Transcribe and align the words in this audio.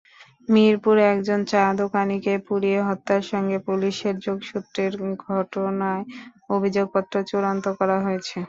মিরপুরে 0.47 1.03
একজন 1.13 1.39
চা-দোকানিকে 1.51 2.33
পুড়িয়ে 2.47 2.79
হত্যার 2.87 3.23
সঙ্গে 3.31 3.57
পুলিশের 3.67 4.15
যোগসূত্রের 4.25 4.91
ঘটনায় 5.27 6.03
অভিযোগপত্র 6.49 7.15
চূড়ান্ত 7.29 7.65
করা 7.79 7.97
হয়েছে। 8.05 8.37